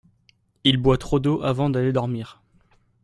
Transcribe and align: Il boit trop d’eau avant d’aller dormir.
Il 0.63 0.77
boit 0.77 0.97
trop 0.97 1.19
d’eau 1.19 1.43
avant 1.43 1.69
d’aller 1.69 1.91
dormir. 1.93 2.41